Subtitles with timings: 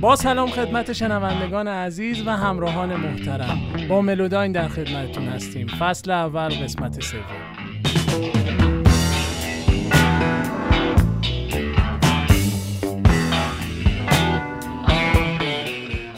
[0.00, 3.58] با سلام خدمت شنوندگان عزیز و همراهان محترم.
[3.88, 5.66] با ملوداین در خدمتتون هستیم.
[5.66, 7.22] فصل اول قسمت سوم.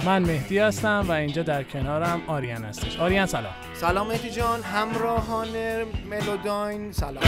[0.07, 3.01] من مهدی هستم و اینجا در کنارم آریان هستش.
[3.01, 3.55] آریان سلام.
[3.75, 4.63] سلام مهدی جان.
[4.63, 5.49] همراهان
[6.11, 7.25] ملوداین سلام.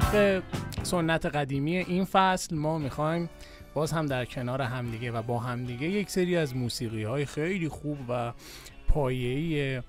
[0.00, 0.42] طبق
[0.82, 3.30] سنت قدیمی این فصل ما می‌خوایم
[3.74, 7.98] باز هم در کنار همدیگه و با همدیگه یک سری از موسیقی های خیلی خوب
[8.08, 8.32] و
[8.88, 9.82] پایه‌ای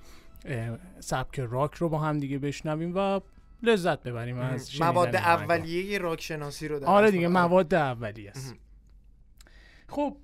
[1.00, 3.20] سبک راک رو با همدیگه بشنویم و
[3.62, 5.16] لذت ببریم از مواد.
[5.16, 7.28] اولیه راک شناسی رو آره دیگه.
[7.28, 8.54] مواد اولیه است.
[9.88, 10.16] خب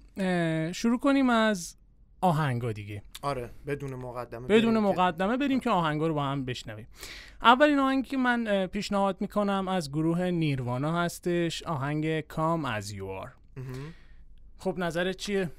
[0.72, 1.76] شروع کنیم از
[2.20, 3.02] آهنگا دیگه.
[3.22, 6.86] آره بدون مقدمه بدون بریم مقدمه بریم که آهنگا رو با هم بشنویم.
[7.44, 13.94] اولین آهنگی که من پیشنهاد می‌کنم از گروه نیروانا هستش آهنگ کام از یوار مهم.
[14.58, 15.50] خب نظرت چیه؟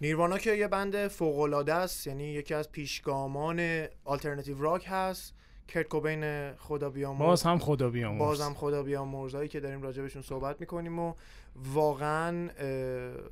[0.00, 5.34] نیروانا که یه بند فوق العاده است یعنی یکی از پیشگامان آلترناتیو راک هست.
[5.68, 7.28] کرت کوبین خدا بیامرز.
[7.28, 8.18] باز هم خدا بیامرز.
[8.18, 11.14] بازم خدا بیامرزایی که داریم راجبشون صحبت می‌کنیم و
[11.56, 12.48] واقعا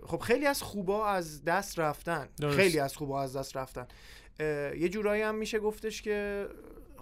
[0.07, 2.29] خب خیلی از خوبا از دست رفتن.
[2.41, 2.57] درست.
[2.57, 3.87] خیلی از خوبا از دست رفتن.
[4.79, 6.49] یه جورایی هم میشه گفتش که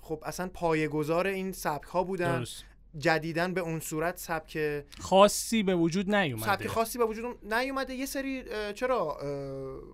[0.03, 2.65] خب اصلا پایه‌گذار این سبک ها بودن درست
[2.99, 4.59] جدیدن به اون صورت سبک
[5.01, 8.43] خاصی به وجود نیومده سبک خاصی به وجود نیومده یه سری
[8.75, 9.19] چرا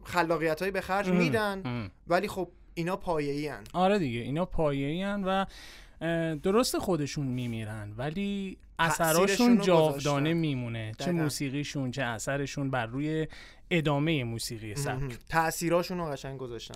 [0.05, 1.91] خلاقیت هایی به خرج میدن.
[2.07, 3.65] ولی خب اینا پایه‌ای هن.
[3.73, 5.45] آره دیگه اینا پایه‌ای هن و
[6.37, 10.35] درست خودشون میمیرن ولی اثراشون جاودانه.
[10.35, 11.13] میمونه چه.
[11.13, 13.27] موسیقیشون چه اثرشون بر روی
[13.71, 16.75] ادامه موسیقی سبک تاثیراشون رو قشنگ گذاشتن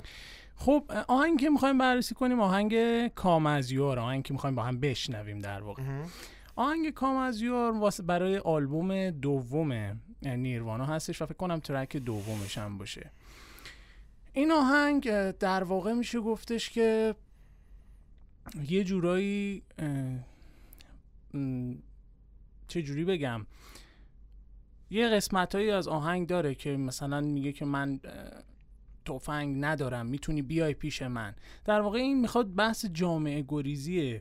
[0.65, 2.75] خب آهنگ که می‌خوایم بررسی کنیم آهنگ
[3.09, 5.83] کامزیار آهنگ که می‌خوایم با هم بشنویم در واقع.
[6.56, 13.11] آهنگ کامزیار واسه برای آلبوم دوم نیروانا هستش و فکر کنم ترک دومش هم باشه.
[14.33, 17.15] این آهنگ در واقع میشه گفتش که
[18.69, 19.62] یه جورایی
[22.69, 23.47] چه جوری بگم؟
[24.91, 28.01] یه قسمت از آهنگ داره که مثلا میگه که من
[29.05, 31.35] تفنگ ندارم می‌تونی بیای پیش من.
[31.65, 34.21] در واقع این می‌خواد بحث جامعه گریزی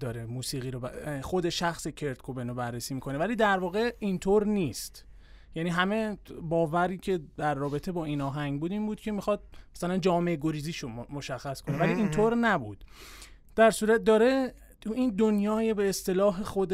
[0.00, 3.18] داره موسیقی رو ب- خود شخص کرت کوبن رو بررسی می‌کنه.
[3.18, 5.04] ولی در واقع اینطور نیست.
[5.54, 9.42] یعنی همه باوری که در رابطه با این آهنگ بود این بود که می‌خواد
[9.76, 11.78] مثلا جامعه گریزیشو مشخص کنه.
[11.78, 11.92] ولی.
[11.92, 12.84] اینطور نبود.
[13.56, 16.72] در صورت داره تو این دنیای به اصطلاح خود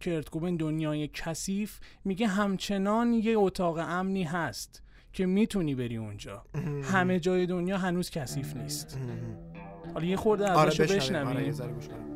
[0.00, 4.82] کرت کوبن دنیای کثیف میگه همچنان یه اتاق امنی هست.
[5.12, 6.44] که می‌تونی بری اونجا.
[6.82, 8.98] همه جای دنیا هنوز کثیف نیست.
[9.94, 11.26] حالا یه خورده آره ازشو بشنویم.
[11.26, 12.11] آره بشنویم.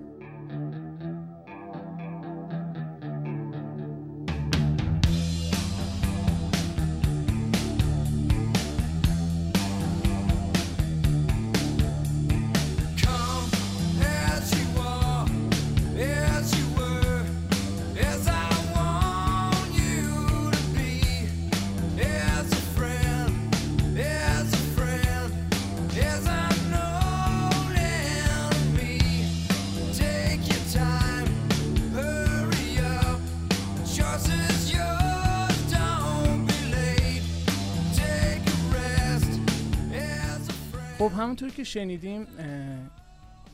[41.36, 42.26] همونطور که شنیدیم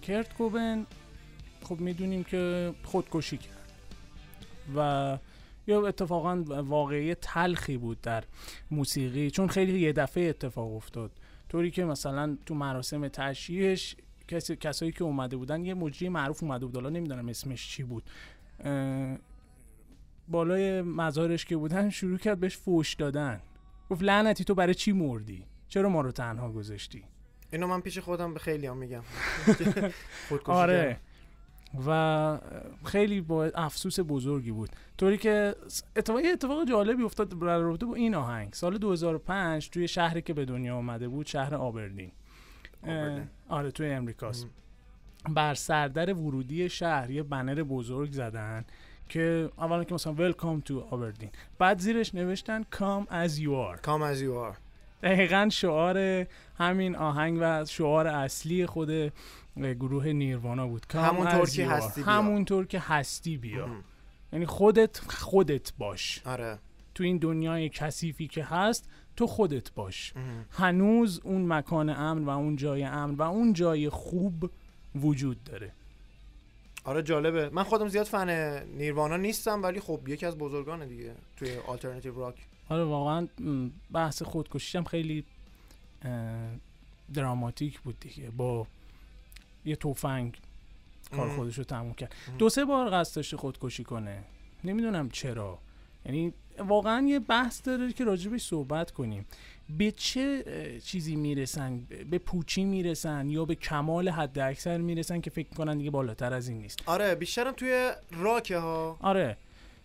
[0.03, 0.87] کرت کوبن
[1.63, 3.73] خب می‌دونیم که خودکشی کرد
[4.77, 5.19] و
[5.67, 8.25] یا اتفاقا واقعی تلخی بود در
[8.71, 11.11] موسیقی چون خیلی یه دفعه اتفاق افتاد.
[11.49, 13.97] طوری که مثلا تو مراسم تشییعش
[14.29, 18.03] کسی کسایی که اومده بودن یه مجری معروف اومده بود حالا نمی‌دونم اسمش چی بود.
[20.29, 23.41] بالای مزارش که بودن شروع کرد بهش فوش دادن.
[23.91, 27.05] گفت لعنتی تو برای چی مردی؟ چرا ما رو تنها گذاشتی؟
[27.53, 29.03] اینو من پیش خودم به خیلی هم میگم.
[30.29, 30.97] خودکشی آره.
[31.87, 32.39] و
[32.85, 34.71] خیلی با افسوس بزرگی بود.
[34.99, 35.55] طوری که
[35.97, 38.53] اتفاق یه اتفاق جالبی افتاد در رابطه با این آهنگ.
[38.53, 42.13] سال 2005 توی شهری که به دنیا آمده بود شهر آبردین.
[43.49, 44.47] آره توی امریکاست.
[45.29, 48.65] بر سردر ورودی شهر یه بنر بزرگ زدن
[49.09, 54.15] که اولا که مثلا ویلکام تو آبردین بعد زیرش نوشتن کام از یو آر Come
[54.15, 54.62] as you are.
[55.03, 56.27] دقیقا شعار
[56.59, 59.13] همین آهنگ و شعار اصلی خود
[59.57, 61.67] گروه نیروانا بود همونطور که.
[61.67, 62.13] هستی بیا.
[62.13, 63.69] همونطور که هستی بیا.
[64.33, 66.59] یعنی خودت خودت باش آره
[66.95, 70.45] تو این دنیای کثیفی که هست تو خودت باش مهم.
[70.51, 74.51] هنوز اون مکان امن و اون جای امن و اون جای خوب
[74.95, 75.73] وجود داره
[76.85, 81.57] آره جالبه من خودم زیاد فن نیروانا نیستم ولی خب یکی از بزرگانه دیگه توی
[81.67, 83.29] آلترناتیو راک آره واقعا
[83.93, 85.25] بحث خودکشیش هم خیلی
[87.15, 88.31] دراماتیک بود دیگه.
[88.31, 88.67] با
[89.65, 90.39] یه تفنگ
[91.17, 91.29] کار.
[91.29, 92.15] خودش رو تموم کرد.
[92.39, 94.23] دو سه بار قصد داشته خودکشی کنه.
[94.65, 95.59] نمی‌دونم چرا.
[96.07, 99.27] یعنی واقعا یه بحث داره که راجبش صحبت کنیم.
[99.79, 100.45] به چه
[100.85, 101.79] چیزی می‌رسن؟
[102.11, 106.49] به پوچی می‌رسن یا به کمال حد اکثر می‌رسن که فکر کنن دیگه بالاتر از
[106.49, 109.37] این نیست؟ آره بیشترم توی راکه ها آره.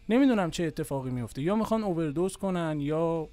[0.10, 3.30] نمی‌دونم چه اتفاقی میفته یا می‌خوان اووردوز کنن یا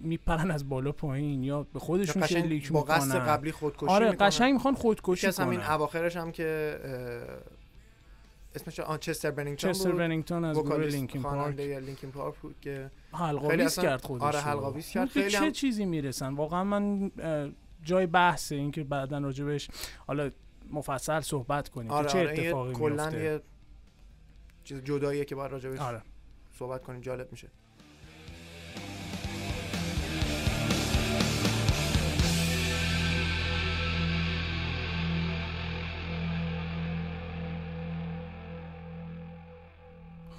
[0.00, 3.26] میپرن از بالا پایین یا به خودشون شلیک با قصد می‌کنن.
[3.26, 4.28] قبلی خودکشی آره می‌کنن.
[4.28, 5.70] قشنگ می‌خوان خودکشی از همین کنن.
[5.70, 6.78] اواخرش هم که
[8.54, 9.98] اسمش آن چستر بنینگتون چستر بود.
[9.98, 11.60] بنینگتون از گروه لینکین پارک.
[11.60, 14.38] لینکین پارک بود که حلقاویز کرد خودش آره،.
[14.38, 15.08] حلقاویز کرد.
[15.08, 17.10] خیلی چه هم- چیزی می‌رسن؟ واقعا من
[17.82, 19.68] جای بحثه این که بعدا راجبش
[20.06, 20.30] حالا
[20.72, 23.40] مفصل صحبت کنیم آره که چه آره اتفاقی کلا میفته یه
[24.64, 26.02] چیز جداییه که باید راجبش آره.
[26.60, 27.48] صحبت کنیم جالب میشه.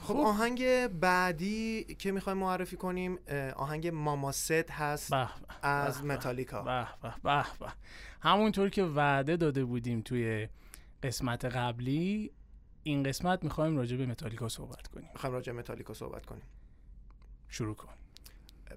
[0.01, 3.19] خب آهنگ بعدی که می‌خوایم معرفی کنیم
[3.55, 5.29] آهنگ ماما ست هست به
[5.61, 6.13] از به، به.
[6.13, 6.87] متالیکا به
[7.23, 7.45] به.
[8.21, 10.47] همونطور که وعده داده بودیم توی
[11.03, 12.31] قسمت قبلی
[12.83, 15.09] این قسمت می‌خوایم راجع به متالیکا صحبت کنیم.
[15.13, 16.43] می‌خوایم راجع به متالیکا صحبت کنیم.
[17.49, 17.93] شروع کن.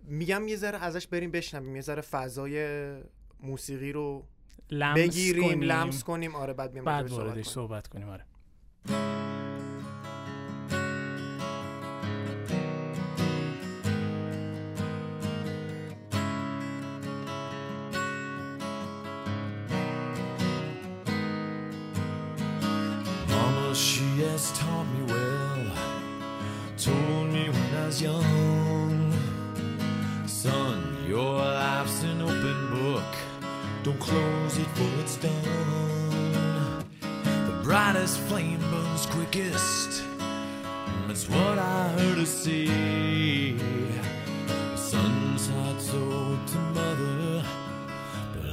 [0.04, 2.94] میگم یه ذره ازش بریم بشنویم یه ذره فضای
[3.40, 4.24] موسیقی رو
[4.70, 5.62] لمس بگیریم کنیم.
[5.62, 6.34] لمس کنیم.
[6.36, 7.42] آره بعد میام بعد صحبت کنیم.
[7.42, 8.08] صحبت کنیم.
[8.08, 8.24] آره.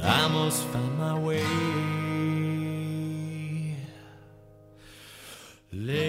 [0.04, 1.44] I must find my way.
[5.72, 6.01] Let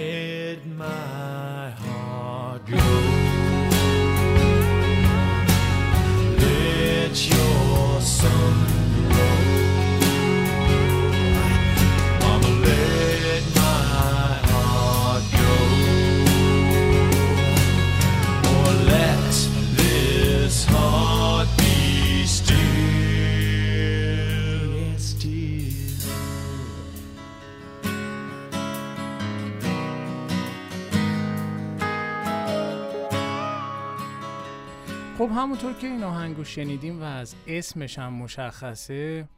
[35.44, 39.28] همونطور که این آهنگو شنیدیم و از اسمش هم مشخصه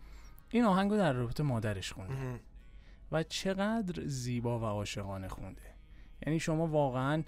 [0.51, 2.41] این آهنگو در رابطه مادرش خونده.
[3.13, 5.63] و چقدر زیبا و عاشقانه خونده.
[6.27, 7.23] یعنی شما واقعا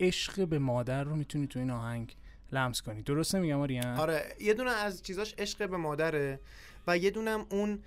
[0.00, 2.16] عشق به مادر رو می‌تونی تو این آهنگ
[2.52, 3.02] لمس کنی.
[3.02, 6.40] درسته میگم آریان آره یه دونه از چیزاش عشق به مادره
[6.86, 7.82] و یه دونم اون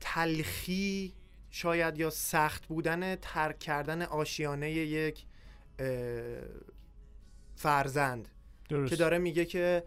[0.00, 1.14] تلخی
[1.50, 5.26] شاید یا سخت بودن ترک کردن آشیانه یک
[7.56, 8.28] فرزند.
[8.68, 8.90] درست.
[8.90, 9.84] که داره میگه که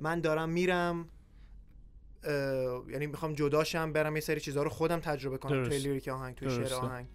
[0.00, 1.08] من دارم میرم
[2.88, 5.52] یعنی می‌خوام جداشم برم یه سری چیزها رو خودم تجربه کنم.
[5.52, 5.70] درست.
[5.70, 6.76] توی لیریک آهنگ توی شعر درسته.
[6.76, 7.06] آهنگ.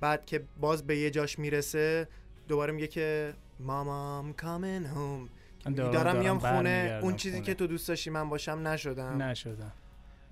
[0.00, 2.08] بعد که باز به یه جاش می‌رسه
[2.48, 5.30] دوباره میگه که مامام coming home.
[5.66, 7.00] من دارم, میام خونه.
[7.02, 7.46] اون چیزی خونه.
[7.46, 9.22] که تو دوست داشتی من باشم نشدم.
[9.22, 9.72] نشدم.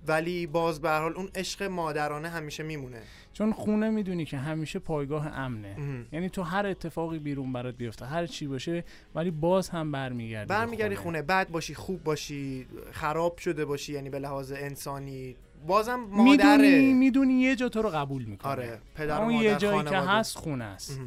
[0.09, 3.00] ولی باز به هر حال اون عشق مادرانه همیشه میمونه.
[3.33, 5.75] چون خونه می‌دونی که همیشه پایگاه امنه.
[5.79, 6.07] مهم.
[6.12, 8.85] یعنی تو هر اتفاقی بیرون برات بیفته هر چی باشه
[9.15, 11.23] ولی باز هم برمیگردی برمیگردی خونه.
[11.23, 15.37] بد باشی خوب باشی خراب شده باشی یعنی به لحاظ انسانی.
[15.67, 16.93] بازم می‌دونی مادره.
[16.93, 18.50] می‌دونی یه جا تو رو قبول می‌کنه.
[18.50, 19.99] آره پدر و اون مادر یه جایی که.
[19.99, 21.00] هست خونه است.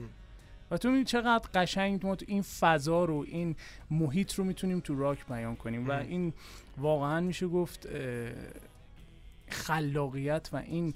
[0.72, 3.55] و تو می چقدر قشنگ ما تو این فضا رو این
[3.91, 5.89] محیط رو می‌تونیم تو راک بیان کنیم.
[5.89, 5.91] و.
[5.91, 6.34] این
[6.77, 7.88] واقعا میشه گفت
[9.51, 10.93] خلاقیت و این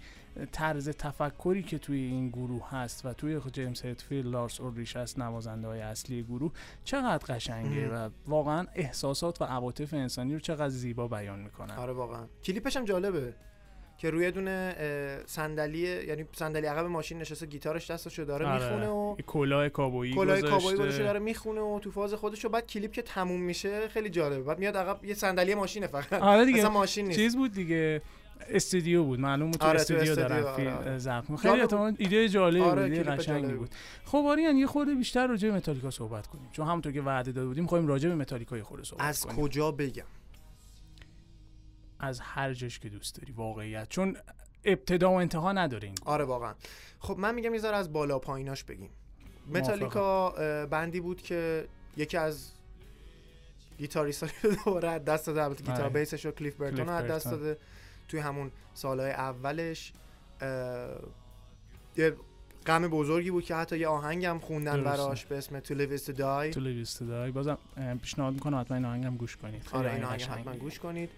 [0.52, 5.68] طرز تفکری که توی این گروه هست و توی جیمز هتفیلد لارس اوریش هست نوازنده
[5.68, 6.52] های اصلی گروه
[6.84, 11.76] چقدر قشنگه و واقعا احساسات و عواطف انسانی رو چقدر زیبا بیان می‌کنن.
[11.76, 12.26] آره واقعا.
[12.44, 13.34] کلیپش هم جالبه
[13.98, 14.76] که روی دونه
[15.26, 18.64] صندلی یعنی صندلی عقب ماشین نشسته گیتارش دستشو داره آره.
[18.64, 20.42] می‌خونه و کلاه کابویی کلاه.
[20.42, 24.10] کابایی گذاشته داره می‌خونه و تو فاز خودش و بعد کلیپ که تموم میشه خیلی
[24.10, 24.44] جالبه.
[24.44, 26.14] بعد میاد عقب یه صندلی ماشینه فقط.
[26.14, 26.58] آره دیگه.
[26.58, 27.20] اصلا ماشین نیست.
[27.20, 28.02] چیز بود دیگه.
[28.50, 29.20] استودیو بود.
[29.20, 31.00] معلوم بود تو آره، تو استودیو استودیو، دارن آره، فیلم آره.
[31.00, 33.70] جالب خیلی ایده جالبی آره، بود ایده قشنگی بود.
[34.06, 36.50] خب آریان یه خورده بیشتر راجع به متالیکا صحبت کنیم.
[36.52, 39.36] چون همونطور که وعده داده بودیم می‌خوایم راجع به متالیکا یه خورده صحبت از کنیم.
[39.36, 40.06] کجا بگم؟
[42.00, 43.90] از هر جاش که دوست داری واقعیت.
[43.90, 44.18] چون
[44.66, 45.96] ابتدا و انتها نداره این.
[46.06, 46.54] آره واقعا.
[47.00, 48.90] خب من میگم یه از بالا پاییناش بگیم.
[49.48, 50.30] متالیکا
[50.66, 52.52] بندی بود که یکی از
[53.78, 54.26] گیتاریست
[54.66, 55.90] دوباره از دست داده البته گیتار آره.
[55.90, 57.42] بیسش رو کلیف برتون از دست برتون.
[57.42, 57.60] داده.
[58.08, 59.94] توی همون سالهای اولش
[61.98, 62.16] یه
[62.66, 65.04] غم بزرگی بود که حتی یه آهنگ هم خوندن درسته.
[65.04, 68.60] براش به اسم To Live Is To Die تو لیویست دای بازم اه، پیشنهاد می‌کنم
[68.60, 70.22] حتما این آهنگم گوش کنید آره این آهنگ.
[70.22, 71.10] حتما گوش کنید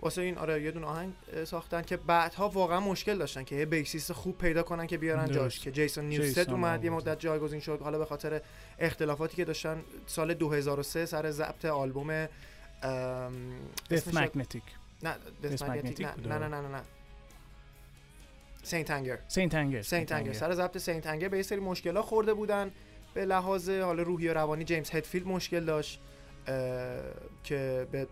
[0.00, 1.12] واسه این آره یه دونه آهنگ
[1.44, 5.38] ساختن که بعدها واقعا مشکل داشتن که یه بیسیست خوب پیدا کنن که بیارن درست.
[5.38, 6.90] جاش که جیسون نیوست اومد یه.
[6.90, 8.40] مدت جایگزین شد حالا به خاطر
[8.78, 12.28] اختلافاتی که داشتن سال 2003 سر ضبط آلبوم
[13.90, 14.62] Death Magnetic
[15.02, 16.48] نه Death Death Magnetic Magnetic نه بود، نه نه آره.
[16.48, 16.82] نه نه نه
[18.62, 18.90] St.
[18.90, 19.54] Anger St.
[19.54, 20.12] Anger St.
[20.12, 21.06] Anger سر ضبط St.
[21.06, 22.70] Anger به یه سری مشکلات خورده بودن
[23.14, 26.00] به لحاظ حالا روحی و روانی جیمز هدفیلد مشکل داشت
[27.44, 28.06] که به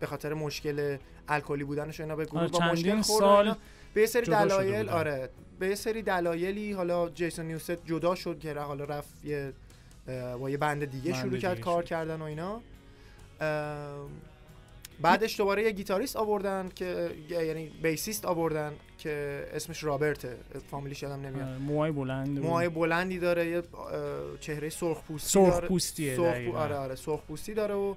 [0.00, 0.96] به خاطر مشکل
[1.28, 3.56] الکلی بودنش اینا به گروه آره، با مشکل خورد.
[3.94, 4.88] به یه سری دلایل.
[4.88, 9.52] آره به یه سری دلایلی حالا جیسون نیوست جدا شد که حالا رفت یه
[10.40, 11.84] با یه بند دیگه شروع کرد کار.
[11.84, 12.60] کردن و اینا
[15.02, 20.36] بعدش دوباره یه گیتاریست آوردن که یعنی بیسیست آوردن که اسمش رابرته
[20.70, 23.62] فامیلیش یادم نمیاد آره، موهای بلند موهای بلندی داره یه
[24.40, 26.56] چهره سرخ پوستی سرخ داره پوستیه سرخ پو-.
[26.56, 27.94] آره آره سرخ پوستی داره و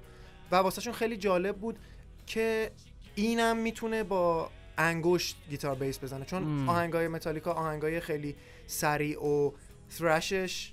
[0.50, 1.78] و واسهشون خیلی جالب بود
[2.26, 2.70] که
[3.14, 6.68] اینم می‌تونه با انگشت گیتار بیس بزنه چون مم.
[6.68, 8.36] آهنگای متالیکا آهنگای خیلی
[8.66, 9.50] سریع و
[9.98, 10.72] تhrashش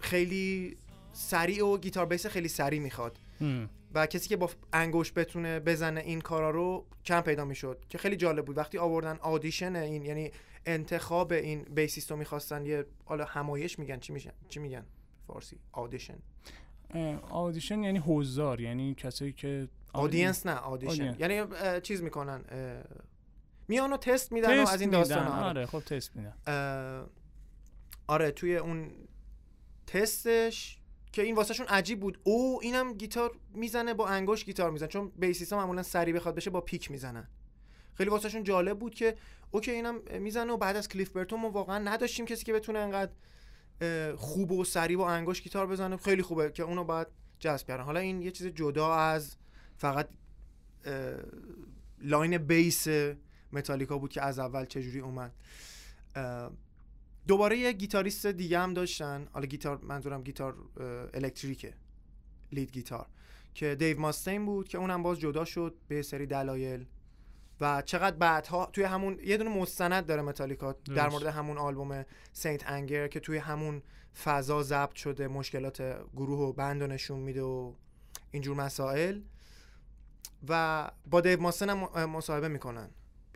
[0.00, 0.76] خیلی
[1.12, 3.18] سریع و گیتار بیس خیلی سریع می‌خواد.
[3.94, 8.16] و کسی که با انگشت بتونه بزنه این کارا رو کم پیدا می‌شد که خیلی
[8.16, 8.58] جالب بود.
[8.58, 10.30] وقتی آوردن آدیشن این یعنی
[10.66, 13.98] انتخاب این بیسیست رو می‌خواستن یه حالا همایش میگن.
[13.98, 14.84] چی میشن؟ چی میگن
[15.26, 16.18] فارسی؟ آدیشن.
[17.30, 21.16] audition یعنی حضار یعنی کسایی که audience نه audition.
[21.18, 21.42] یعنی
[21.80, 22.82] چیز می‌کنن اه،
[23.68, 24.90] میان و تست میدن و تست از این.
[24.90, 25.44] داستان آره.
[25.44, 26.34] آره خب تست میدن.
[28.06, 28.90] آره توی اون
[29.86, 30.78] تستش
[31.12, 32.18] که این واسهشون عجیب بود.
[32.24, 34.88] او اینم گیتار می‌زنه با انگشت گیتار می‌زنه.
[34.88, 37.28] چون bassist ا معمولا سری بخواد بشه با pick می‌زنن.
[37.94, 39.16] خیلی واسهشون جالب بود که
[39.50, 43.12] okay اینم می‌زنه و بعد از کلیف برتون ما واقعا نداشتیم کسی که بتونه انقدر
[44.16, 45.96] خوب و سریع با انگشت گیتار بزنه.
[45.96, 47.06] خیلی خوبه که اونو باید
[47.38, 47.84] جذب کردن.
[47.84, 49.36] حالا این یه چیز جدا از
[49.76, 50.08] فقط
[51.98, 52.88] line bass
[53.52, 55.32] متالیکا بود که از اول چجوری اومد.
[57.26, 59.28] دوباره یه گیتاریست دیگه هم داشتن.
[59.32, 60.56] حالا گیتار منظورم گیتار
[61.14, 61.74] الکتریکه
[62.52, 63.06] lead guitar
[63.54, 66.86] که دیو ماستین بود که اونم باز جدا شد به سری دلایل.
[67.60, 71.08] و چقدر بعدها توی همون یه دونه مستند داره متالیکا در.
[71.08, 72.70] مورد همون آلبوم St.
[72.70, 73.82] Anger که توی همون
[74.24, 75.82] فضا ضبط شده مشکلات
[76.16, 77.74] گروه و band رو نشون میده و
[78.30, 79.20] اینجور مسائل.
[80.48, 82.90] و با دیو ماستین هم مصاحبه می‌کنن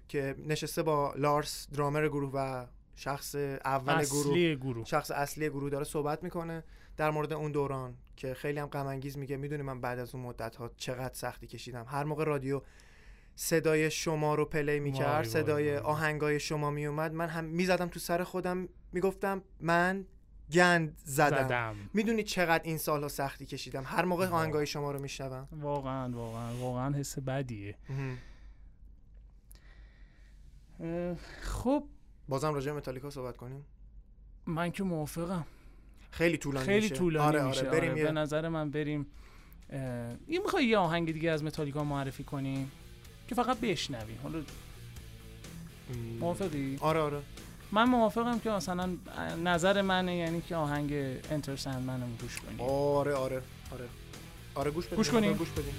[0.09, 2.66] که نشسته با لارس درامر گروه و
[2.97, 3.35] شخص
[3.65, 6.65] اول گروه اصلی گروه شخص اصلی گروه داره صحبت می‌کنه
[6.97, 10.25] در مورد اون دوران که خیلی هم غم انگیز میگه می‌دونی من بعد از اون
[10.25, 11.85] مدت ها چقدر سختی کشیدم.
[11.88, 12.62] هر موقع رادیو
[13.35, 15.76] صدای شما رو play می‌کرد صدای.
[15.76, 20.05] آهنگای شما میومد من هم می‌زدم تو سر خودم می‌گفتم من
[20.53, 21.76] گند زدم, زدم.
[21.95, 23.85] می‌دونی چقدر این سالها سختی کشیدم.
[23.87, 24.29] هر موقع.
[24.29, 25.49] آهنگای شما رو میشنوم.
[25.53, 27.75] واقعا واقعا واقعا حس بدیه.
[31.41, 31.85] خب
[32.28, 33.64] بازم راجع به متالیکا صحبت کنیم.
[34.47, 35.47] من که موافقم.
[36.11, 36.95] خیلی طولانی خیلی میشه.
[36.95, 39.06] طولانی آره میشه آره آره، بریم به یه نظر من بریم
[39.71, 39.78] اه،
[40.28, 42.71] یه می‌خوای یه آهنگ دیگه از متالیکا معرفی کنیم
[43.28, 44.42] که فقط بشنویم حالا
[46.21, 47.23] موافقی؟ آره آره.
[47.73, 48.97] من موافقم که مثلا
[49.45, 50.92] نظر منه یعنی که آهنگ
[51.30, 53.42] انتر سندمن رو گوش کنیم آره آره
[53.73, 53.85] آره.
[54.54, 54.97] آره گوش بدیم.
[54.97, 55.28] گوش کنیم.
[55.30, 55.75] آره، گوش بدیم.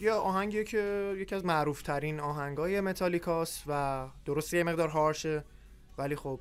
[0.00, 5.44] یه آهنگیه که یکی از معروف ترین آهنگای متالیکاست و درسته یه مقدار هارشه
[5.98, 6.40] ولی خب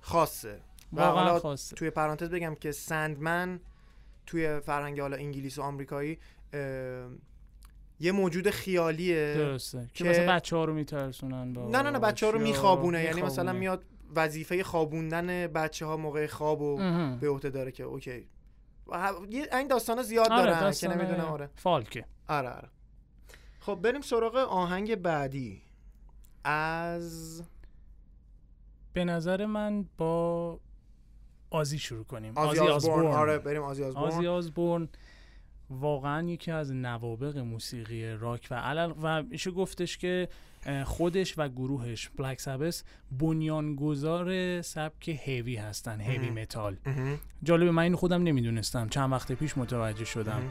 [0.00, 0.60] خاصه
[0.92, 3.60] و واقعا حالا خاصه توی پرانتز بگم که سندمن
[4.26, 6.18] توی فرهنگ حالا انگلیس و آمریکایی
[8.00, 11.98] یه موجود خیالیه درسته که که- مثلا بچه ها رو میترسونن با نه نه نه
[11.98, 12.38] بچه ها رو.
[12.40, 13.52] میخوابونه یعنی مثلا.
[13.52, 16.76] میاد وظیفه خوابوندن بچه ها موقع خواب و.
[17.20, 18.28] به عهده داره که اوکی
[19.30, 21.50] یه- این داستان زیاد آره دارن که نمی‌دونم آره.
[21.56, 22.04] فالکه.
[22.28, 22.68] آره آره.
[23.60, 25.62] خب بریم سراغ آهنگ بعدی.
[26.44, 27.42] از
[28.92, 30.60] به نظر من با
[31.50, 32.32] آزی شروع کنیم.
[32.38, 33.06] آزی آزبورن.
[33.06, 34.12] آره بریم آزی آزبورن.
[34.12, 34.88] آزی آزبورن
[35.70, 40.28] واقعا یکی از نوابق موسیقی راک و علل و میشه گفتش که
[40.84, 42.10] خودش و گروهش.
[42.18, 42.84] بلک سابس
[43.18, 46.30] بنیانگذار سبک هیوی هستن هیوی.
[46.30, 46.76] متال.
[47.42, 48.88] جالبه من اینو خودم نمی‌دونستم.
[48.88, 50.42] چند وقت پیش متوجه شدم.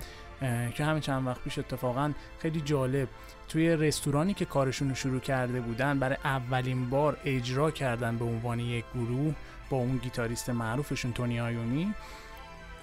[0.74, 3.08] که همین چند وقت پیش اتفاقا خیلی جالب.
[3.48, 8.60] توی رستورانی که کارشون رو شروع کرده بودن برای اولین بار اجرا کردن به عنوان
[8.60, 9.36] یک گروه
[9.70, 11.94] با اون گیتاریست معروفشون تونی آیومی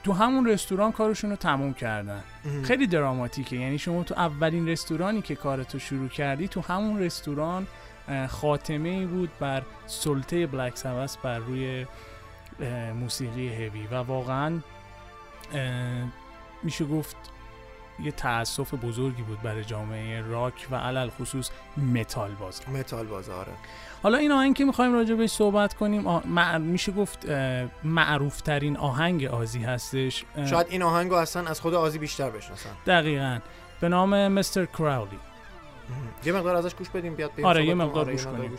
[0.02, 2.22] تو همون رستوران کارشون رو تموم کردن.
[2.44, 2.62] مهم.
[2.62, 3.56] خیلی دراماتیکه.
[3.56, 7.66] یعنی شما تو اولین رستورانی که کارتو شروع کردی تو همون رستوران
[8.28, 11.86] خاتمه ای بود بر سلطه بلک سبس بر روی
[13.00, 14.60] موسیقی هوی و واقعا
[16.62, 17.16] میشه گفت
[18.04, 21.50] یه تاسف بزرگی بود برای جامعه راک و علی‌الخصوص
[21.94, 23.52] متال باز متال باز آره
[24.02, 27.26] حالا این آهنگ که می‌خوایم راجع بهش صحبت کنیم آه، مع- میشه گفت
[27.84, 32.70] معروف ترین آهنگ آزی هستش اه، شاید این آهنگو اصلا از خود آزی بیشتر بشناسن
[32.86, 33.38] دقیقا
[33.80, 34.66] به نام Mr.
[34.66, 35.18] Crowley.
[36.24, 37.74] یه مقدار ازش گوش بدیم بیاد آره، صحبت یه.
[37.74, 38.38] مقدار آره، گوش کنیم.
[38.38, 38.58] بدیم.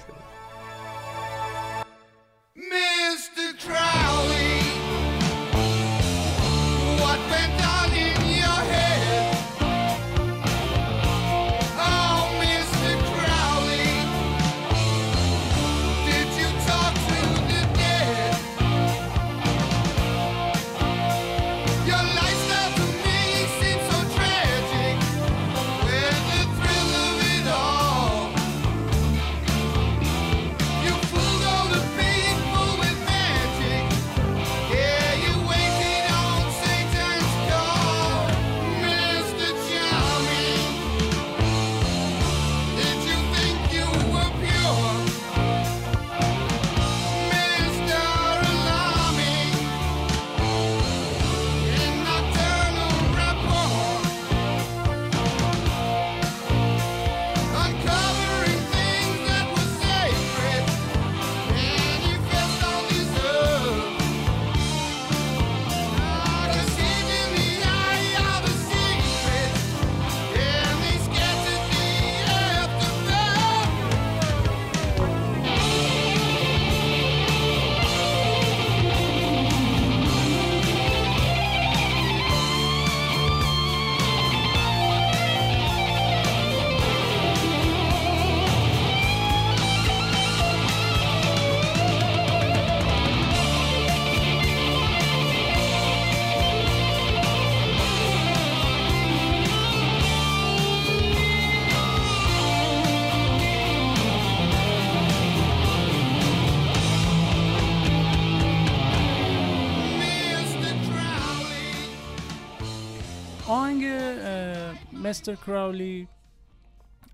[115.13, 116.07] مستر کراولی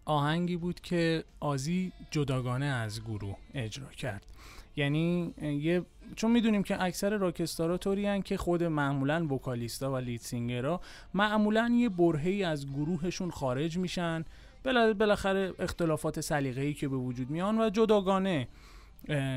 [0.05, 4.25] آهنگی بود که آزی جداگانه از گروه اجرا کرد.
[4.75, 5.81] یعنی یه
[6.15, 10.81] چون می‌دونیم که اکثر راکستارا طوری که خود معمولا وکالیستا و لید سینگرها
[11.13, 14.25] معمولا یه برهی از گروهشون خارج میشن.
[14.99, 18.47] بالاخره اختلافات سلیقه‌ای که به وجود میان و جداگانه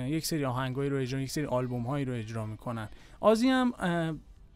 [0.07, 2.89] یک سری آهنگایی رو اجرا یک سری آلبوم هایی رو اجرا می‌کنن.
[3.21, 3.73] آزی هم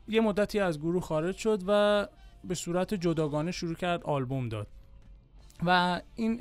[0.09, 2.07] یه مدتی از گروه خارج شد و
[2.49, 4.67] به صورت جداگانه شروع کرد آلبوم داد.
[5.67, 6.41] و این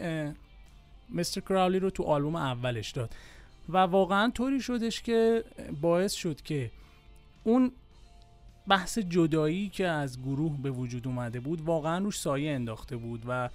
[1.09, 3.15] مستر کراولی رو تو آلبوم اولش داد.
[3.69, 5.43] و واقعا طوری شدش که
[5.81, 6.71] باعث شد که
[7.43, 7.71] اون
[8.67, 13.49] بحث جدایی که از گروه به وجود اومده بود واقعا روش سایه انداخته بود و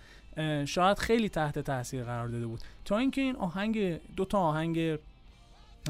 [0.65, 2.61] شاید خیلی تحت تاثیر قرار داده بود.
[2.85, 4.99] تا اینکه این آهنگ دو تا آهنگ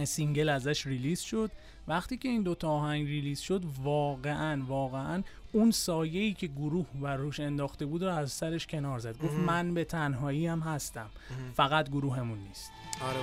[0.04, 1.50] single ازش release شد.
[1.88, 7.40] وقتی که این دوتا آهنگ ریلیز شد واقعا واقعا اون سایه‌ای که گروه بر روش
[7.40, 9.34] انداخته بود رو از سرش کنار زد گفت.
[9.34, 11.10] من به تنهایی هم هستم.
[11.54, 13.20] فقط گروهمون نیست آره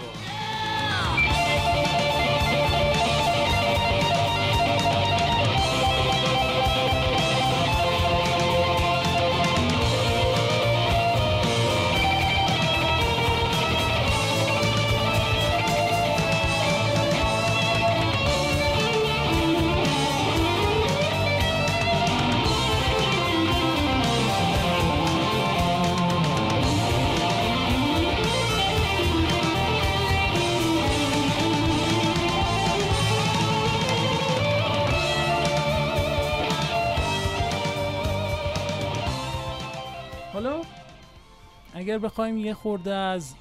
[41.97, 43.35] اگر بخوایم یه خورده از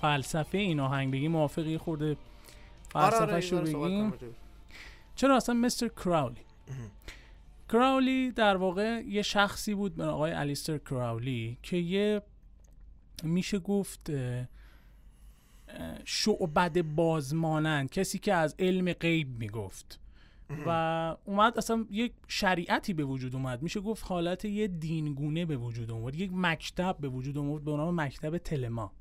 [0.00, 2.16] فلسفه این آهنگ بگیم موافق یه خورده
[2.94, 4.12] آره آره فلسفه رو بگیم.
[5.16, 6.40] چرا اصلا مستر کراولی
[7.72, 12.22] کراولی در واقع یه شخصی بود به آقای الیستر کراولی که یه
[13.22, 14.10] میشه گفت
[16.04, 20.00] شعبد بازمانند کسی که از علم غیب می‌گفت.
[20.66, 23.62] و اومد اصلا یک شریعتی به وجود اومد.
[23.62, 28.00] میشه گفت حالت یه دینگونه به وجود اومد یک مکتب به وجود اومد به نام
[28.00, 28.92] مکتب تلما.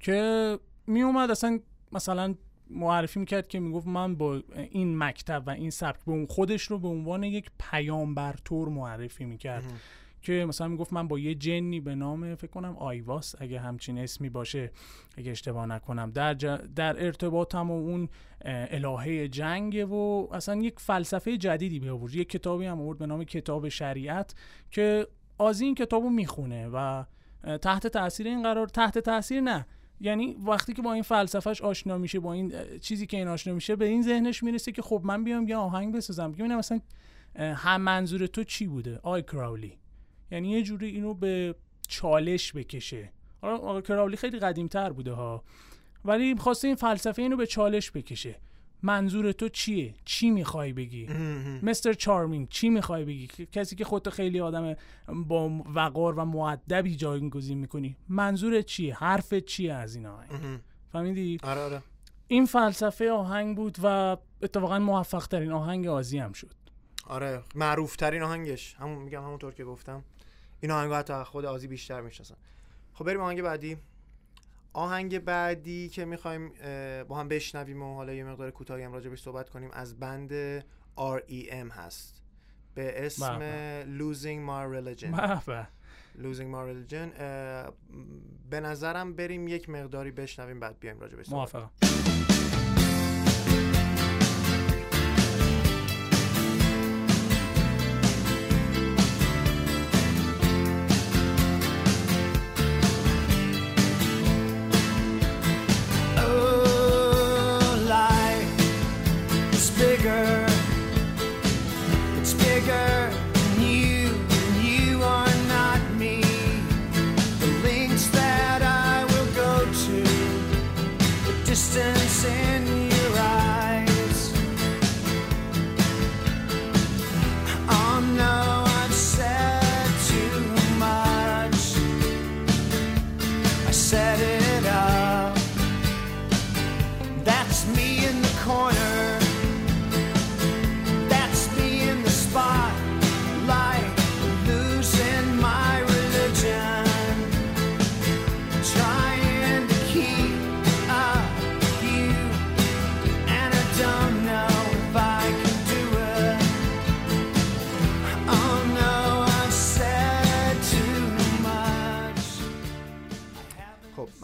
[0.00, 1.60] که می اومد اصلا
[1.92, 2.34] مثلا
[2.70, 6.78] معرفی می‌کرد که می‌گفت من با این مکتب و این سبک به اون خودش رو
[6.78, 9.64] به عنوان یک پیامبر طور معرفی می‌کرد.
[10.24, 14.28] که مثلا می‌گفت من با یه جنی به نام فکر کنم آیواس اگه همچین اسمی
[14.28, 14.70] باشه
[15.16, 16.10] اگه اشتباه نکنم.
[16.10, 16.34] در.
[16.34, 18.08] در ارتباطم و اون
[18.44, 22.14] الهه جنگ و اصلا یک فلسفه جدیدی به آورد.
[22.14, 24.34] یک کتابی هم آورد به نام کتاب شریعت
[24.70, 25.06] که
[25.38, 27.04] آزی این کتابو می‌خونه و
[27.62, 29.66] تحت تاثیر این قرار تحت تاثیر نه.
[30.00, 33.76] یعنی وقتی که با این فلسفهش آشنا میشه با این چیزی که این آشنا میشه
[33.76, 36.32] به این ذهنش می‌رسه که خب من بیام یه آهنگ بسازم.
[36.32, 36.80] ببینم مثلا
[37.36, 39.72] هم منظور تو چی بوده؟ آی کراولی.
[40.30, 41.54] یعنی یه جوری اینو به
[41.88, 43.12] چالش بکشه.
[43.42, 45.44] حالا آقای کراولی خیلی قدیمتر بوده ها.
[46.04, 48.40] ولی خواسته این فلسفه اینو به چالش بکشه.
[48.82, 51.06] منظور تو چیه؟ چی می‌خوای بگی.
[51.62, 54.76] مستر چارمینگ چی می‌خوای بگی؟ کسی که خودتو خیلی آدم
[55.26, 57.96] با وقار و معدبی جایگزین می‌کنی.
[58.08, 60.60] منظورت چیه؟ حرفت چیه از این آهنگ.
[60.92, 61.82] فهمیدی؟ آره آره.
[62.28, 66.54] این فلسفه آهنگ بود و اتفاقا موفق ترین آهنگ آزی هم شد.
[67.06, 68.74] آره معروف ترین آهنگش.
[68.74, 70.04] همون میگم همونطور که گفتم.
[70.60, 72.36] این آهنگ حتی خود آزی بیشتر می‌شناسن.
[72.92, 73.76] خب بریم آهنگ بعدی.
[74.72, 76.52] آهنگ بعدی که می‌خوایم
[77.08, 80.60] با هم بشنویم و حالا یه مقدار کوتاهی هم راجع بهش صحبت کنیم از بند
[80.96, 82.22] REM هست.
[82.74, 83.38] به اسم
[83.98, 85.20] Losing My Religion.
[85.20, 85.68] به به.
[86.22, 87.20] Losing My Religion.
[88.50, 91.70] به نظرم بریم یک مقداری بشنویم بعد بیایم راجع بهش صحبت موافقم.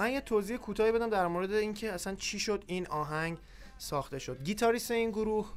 [0.01, 3.39] من یه توضیح کوتاهی بدم در مورد اینکه اصلا چی شد این آهنگ
[3.79, 4.43] ساخته شد.
[4.43, 5.49] گیتاریست این گروه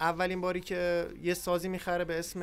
[0.00, 2.42] اولین باری که یه سازی می‌خره به اسم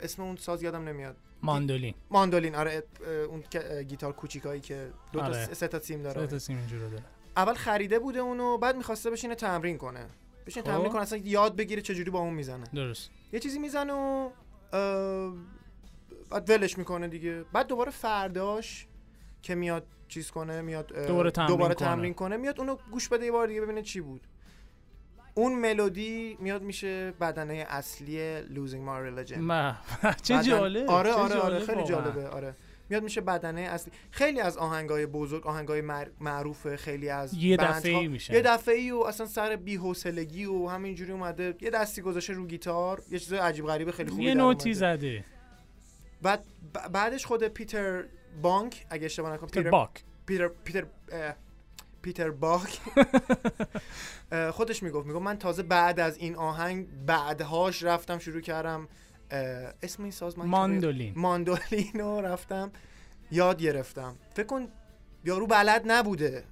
[0.00, 1.16] اسم اون ساز یادم نمیاد.
[1.42, 1.94] ماندولین.
[2.10, 2.82] ماندولین آره
[3.28, 3.44] اون
[3.82, 5.54] گیتار کوچیکایی که دو تا آره.
[5.54, 7.04] سه تا سیم سه داره تا سیم داره.
[7.36, 10.06] اول خریده بوده اونو بعد می‌خواسته بشینه تمرین کنه.
[10.46, 10.72] بشینه خب.
[10.72, 12.64] تمرین کنه اصلا یاد بگیره چجوری با اون می‌زنه.
[12.74, 13.10] درست.
[13.32, 14.30] یه چیزی می‌زنه و
[16.30, 17.44] بعد ولش می‌کنه دیگه.
[17.52, 18.86] بعد دوباره فرداش
[19.42, 21.88] که میاد چیز کنه میاد دوباره تمرین دوباره کنه.
[21.88, 22.36] تمرین کنه.
[22.36, 24.20] میاد اونو گوش بده یه بار دیگه ببینه چی بود.
[25.34, 29.36] اون ملودی میاد میشه بدنه اصلی Losing My Religion.
[29.38, 29.74] ما
[30.22, 31.84] چه جالب آره آره آره خیلی.
[31.84, 32.54] جالبه آره.
[32.90, 33.92] میاد میشه بدنه اصلی.
[34.10, 35.80] خیلی از آهنگای بزرگ آهنگای
[36.20, 38.34] معروف خیلی از یه دفعه‌ای میشن.
[38.34, 41.54] یه دفعه و اصلا سر بی‌حوصلگی و همینجوری اومده.
[41.60, 43.02] یه دستی گذاشته رو گیتار.
[43.10, 44.74] یه چیز عجیب غریب خیلی خوبی یه نوتی.
[44.74, 45.24] زده.
[46.22, 46.44] بعد
[46.92, 48.04] بعدش خود پیتر
[48.42, 50.04] بانک اگه اشتباه نکنم پیتر باک.
[50.26, 50.84] پیتر پیتر
[52.02, 52.80] پیتر باک.
[54.56, 58.88] خودش می‌گفت می‌گفت من تازه بعد از این آهنگ بعدهاش رفتم شروع کردم
[59.82, 61.90] اسم این ساز من ماندولین ماندولین.
[61.94, 62.70] رو رفتم
[63.30, 64.16] یاد گرفتم.
[64.34, 64.68] فکر کن
[65.24, 66.44] یارو بلد نبوده.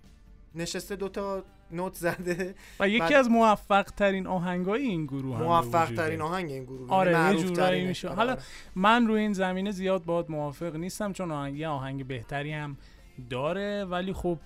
[0.54, 5.94] نشسته دوتا نوت زده و یکی بعد- از موفق ترین آهنگای این گروه موفق.
[5.94, 7.84] ترین آهنگ این گروه آره، یعنی یه جورایی.
[7.86, 8.08] میشه.
[8.08, 8.36] آره، حالا.
[8.74, 12.76] من روی این زمینه زیاد باید موافق نیستم چون آهنگ یه آهنگ بهتری هم
[13.30, 14.38] داره ولی خب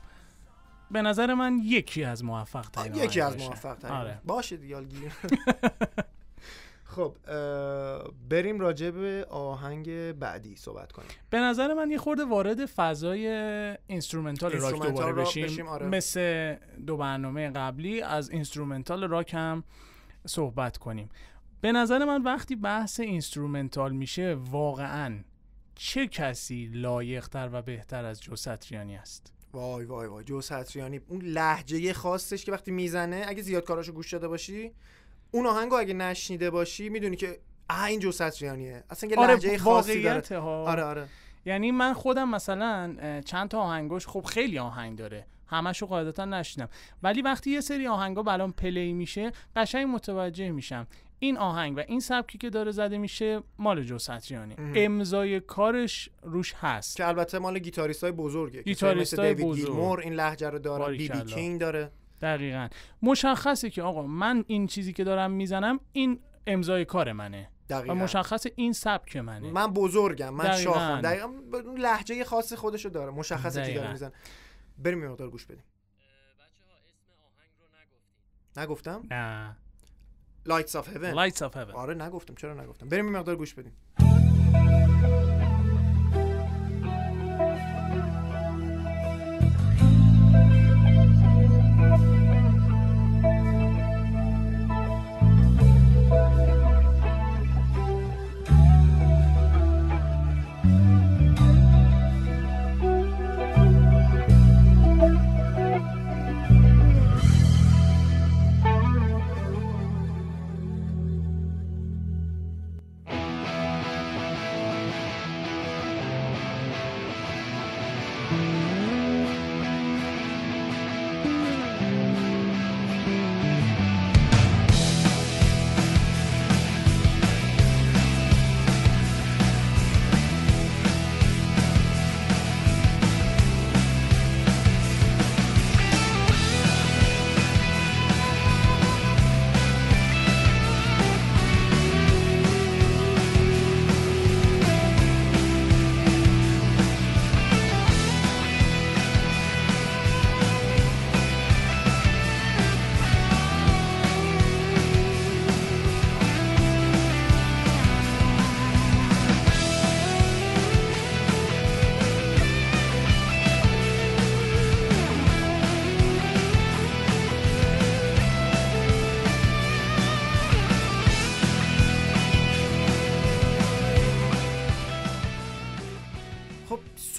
[0.91, 3.37] به نظر من یکی از موفق ترین یکی از.
[3.39, 4.19] موفق ترین آره.
[4.27, 5.13] باشه گیر.
[6.91, 7.17] خب
[8.29, 11.09] بریم راجع به آهنگ بعدی صحبت کنیم.
[11.31, 13.29] به نظر من یه خورده وارد فضای
[13.87, 15.87] instrumental rock دوباره بشیم, بشیم، آره.
[15.87, 19.65] مثل دو برنامه قبلی از instrumental rock هم
[20.27, 21.09] صحبت کنیم.
[21.61, 25.19] به نظر من وقتی بحث instrumental میشه واقعا
[25.75, 30.25] چه کسی لایقتر و بهتر از جو ستریانی است؟ وای وای وای.
[30.25, 34.73] جو ستریانی اون لهجه خاصش که وقتی می‌زنه اگه زیاد کاراشو گوش داده باشی
[35.31, 37.39] اون آهنگو اگه نشنیده باشی می‌دونی که
[37.71, 40.39] اه این جو ستریانیه اصلا یه لهجه خاصی داره.
[40.39, 40.65] ها.
[40.65, 41.07] آره آره.
[41.45, 45.27] یعنی من خودم مثلا چند تا آهنگاش خب خیلی آهنگ داره.
[45.47, 46.69] همشو قاعدتا نشنیدم
[47.03, 50.87] ولی وقتی یه سری آهنگا برام play میشه قشنگ متوجه میشم.
[51.19, 54.73] این آهنگ و این سبکی که داره زده میشه مال جو ستریانی مهم.
[54.77, 56.97] امضای کارش روش هست.
[56.97, 59.67] که البته مال گیتاریست های بزرگه گیتاریستای مثل دیوید بزرگ.
[59.67, 60.97] گیلمور این لهجه رو داره.
[60.97, 61.25] بی بی.
[61.25, 61.91] کینگ داره.
[62.21, 62.69] دقیقا.
[63.03, 67.49] مشخصه که آقا من این چیزی که دارم می‌زنم این امضای کار منه.
[67.71, 67.95] و دقیقاً.
[67.95, 69.51] مشخص این سبک منه.
[69.51, 70.73] من بزرگم من دقیقاً.
[70.73, 71.01] شاخم.
[71.01, 71.29] دقیقا
[71.79, 73.93] لهجه خاص خودشو داره مشخصه چی داره دقیقاً.
[73.93, 74.13] میزن
[74.79, 75.65] بریم یه مقدار گوش بدیم.
[78.57, 79.03] نگفتم.
[79.11, 79.57] نه.
[80.47, 81.75] Lights of Heaven Lights of Heaven.
[81.75, 82.35] آره نگفتم.
[82.35, 83.73] چرا نگفتم؟ بریم یه مقدار گوش بدیم.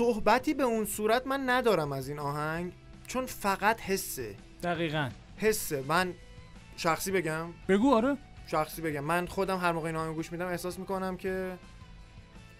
[0.01, 2.71] صحبتی به اون صورت من ندارم از این آهنگ
[3.07, 4.35] چون فقط حسه.
[4.63, 5.09] دقیقا.
[5.37, 5.83] حسه.
[5.87, 6.13] من
[6.77, 8.17] شخصی بگم؟ بگو آره.
[8.47, 9.03] شخصی بگم.
[9.03, 11.57] من خودم هر موقع این آهنگ گوش میدم احساس می‌کنم که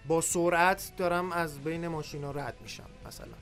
[0.08, 3.34] با سرعت دارم از بین ماشینا رد میشم مثلا.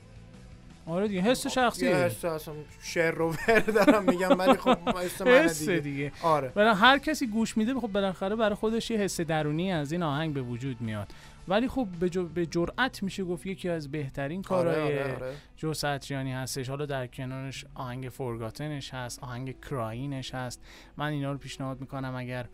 [0.85, 3.35] آره دیگه حس یه شخصیه حس اصلا شعر رو
[3.75, 5.79] دارم میگم ولی خب حس من دیگه.
[5.79, 6.11] دیگه.
[6.23, 6.47] آره.
[6.47, 10.33] برای هر کسی گوش میده خب بالاخره برای خودش یه حس درونی از این آهنگ
[10.33, 11.07] به وجود میاد.
[11.47, 15.35] ولی خب به, جو- به جرأت میشه گفت یکی از بهترین کارهای آره آره, آره.
[15.57, 20.61] جو ستریانی هستش حالا در کنارش آهنگ Forgotten ش هست آهنگ Crying ش هست
[20.97, 22.49] من اینا رو پیشنهاد می‌کنم اگر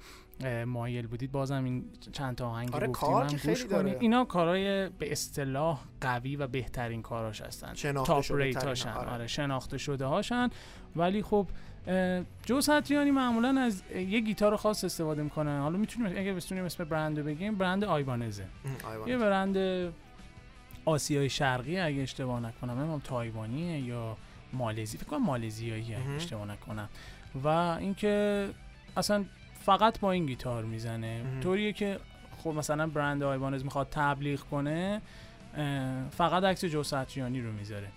[0.65, 3.65] مایل بودید بازم این چند تا آهنگ آره، گفتیم کار هم که گوش.
[3.65, 8.67] کنید اینا کارهای به اصطلاح قوی و بهترین کاراش هستن شناخته top شده rate ترین،
[8.67, 9.09] هاشن آره.
[9.09, 10.49] آره شناخته شده هاشن
[10.95, 11.47] ولی خب
[12.45, 17.19] جو ستریانی معمولا از یه گیتار خاص استفاده می‌کنن حالا می‌تونیم اگه بتونیم اسم برند
[17.19, 18.45] رو بگیم برند Ibanez ه.
[19.07, 19.57] یه برند
[20.85, 24.17] آسیای شرقی اگه اشتباه نکنم نمی‌دونم تایوانیه یا
[24.53, 26.09] مالزی فکر کنم مالزیایی اگه.
[26.15, 26.89] اشتباه نکنم
[27.43, 28.47] و اینکه
[28.97, 29.25] اصلا
[29.61, 31.23] فقط با این گیتار می‌زنه.
[31.41, 31.99] طوریه که
[32.37, 35.01] خب مثلا برند آیوانز می‌خواد تبلیغ کنه
[36.11, 37.87] فقط عکس جو ستریانی رو می‌ذاره.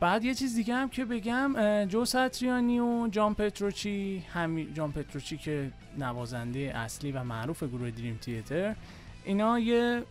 [0.00, 5.36] بعد یه چیز دیگه هم که بگم جو ستریانی و جان پتروچی همی جان پتروچی
[5.36, 8.76] که نوازنده اصلی و معروف گروه دریم تیتر
[9.24, 10.02] اینا یه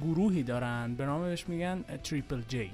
[0.00, 2.70] گروهی دارن به نام بهش میگن تریپل جی.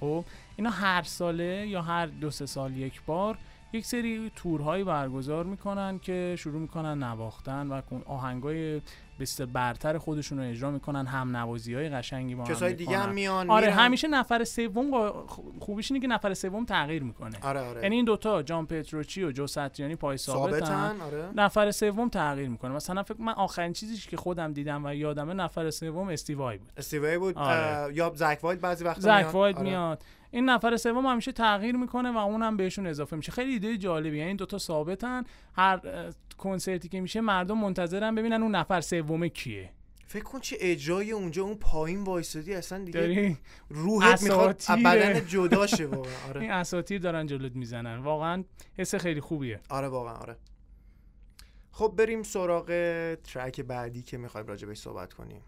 [0.00, 0.24] خب
[0.56, 3.38] اینا هر ساله یا هر دو سه سال یک بار
[3.72, 8.80] یک سری تورهایی برگزار می‌کنن که شروع می‌کنن نواختن و آهنگای
[9.20, 13.12] بست برتر خودشون رو اجرا می‌کنن هم نوازی های قشنگی با هم کسای دیگه هم.
[13.12, 13.78] میان آره میرن.
[13.78, 15.12] همیشه نفر سوم
[15.60, 19.32] خوبیش اینه که نفر سوم تغییر می‌کنه آره آره یعنی این دوتا جان پتروچی و
[19.32, 23.96] جو ستریانی پای ثابتن ثابتن آره نفر سوم تغییر می‌کنه مثلا فکر من آخرین چیزی
[24.10, 27.94] که خودم دیدم و یادمه نفر سوم استیوای بود استیوی بود آره.
[27.94, 29.34] یا زک وایت بعضی وقتا زک میاد.
[29.34, 29.64] واید آره.
[29.64, 30.02] میاد
[30.36, 33.32] این نفر سوم همیشه تغییر می‌کنه و اونم بهشون اضافه میشه.
[33.32, 34.20] خیلی ایده جالبیه.
[34.20, 35.24] یعنی دوتا ثابتن.
[35.54, 35.80] هر
[36.38, 39.70] کنسرتی که میشه مردم منتظرن ببینن اون نفر سوم کیه.
[40.06, 44.62] فکر کن چه اجرای اونجا اون پایین وایسادی اصلا دیگه داری؟ روحت می‌خواد.
[44.84, 46.12] بدن جدا شه واقعا.
[46.34, 47.98] این آره اساطیر دارن جلوت می‌زنن.
[47.98, 48.44] واقعا
[48.78, 49.60] حس خیلی خوبیه.
[49.70, 50.36] آره واقعا آره.
[51.72, 52.66] خب بریم سراغ
[53.14, 55.40] track بعدی که می‌خوایم راجع بهش صحبت کنیم.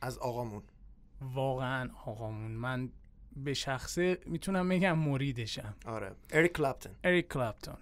[0.00, 0.62] از آقامون.
[1.20, 2.50] واقعا آقامون.
[2.50, 2.90] من
[3.36, 5.74] به شخصه می‌تونم بگم مریدشم.
[5.86, 6.12] آره.
[6.30, 7.76] اریک کلپتون اریک کلپتون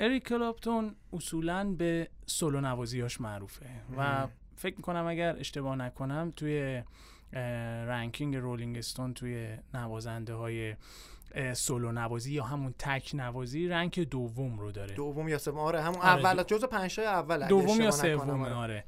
[0.00, 3.66] اریک کلپتون اصولا به سولو نوازیاش معروفه
[3.98, 4.26] و.
[4.56, 6.82] فکر می‌کنم اگر اشتباه نکنم توی
[7.86, 10.74] ranking Rolling Stone توی نوازنده های
[11.54, 14.94] سولو نوازی یا همون تک نوازی rank دوم رو داره.
[14.94, 15.58] دوم یا سوم.
[15.58, 16.42] آره همون آره، اول.
[16.42, 18.54] دو- جزو پنج اول دوم یا سومه آره.
[18.54, 18.84] آره.